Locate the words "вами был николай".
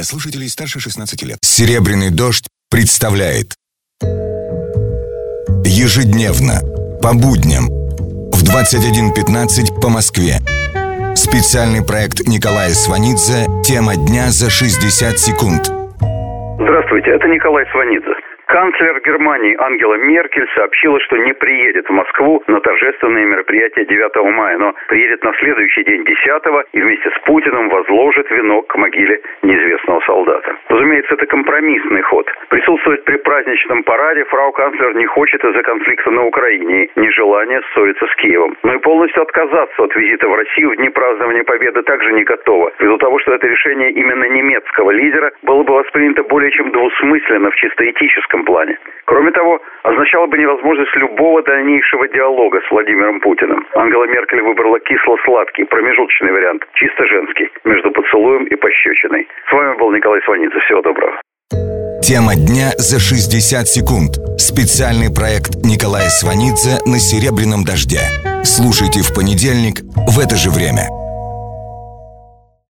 59.52-60.20